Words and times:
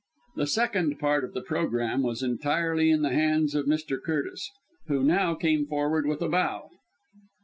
The 0.35 0.47
second 0.47 0.97
part 0.97 1.23
of 1.23 1.33
the 1.35 1.43
programme 1.43 2.01
was 2.01 2.23
entirely 2.23 2.89
in 2.89 3.03
the 3.03 3.11
hands 3.13 3.53
of 3.53 3.67
Mr. 3.67 4.01
Curtis, 4.03 4.49
who 4.87 5.03
now 5.03 5.35
came 5.35 5.67
forward 5.67 6.07
with 6.07 6.23
a 6.23 6.27
bow. 6.27 6.71